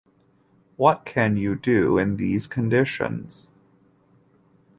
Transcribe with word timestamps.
What 0.77 1.05
can 1.05 1.37
you 1.37 1.55
do 1.55 1.99
in 1.99 2.17
these 2.17 2.47
conditions? 2.47 3.49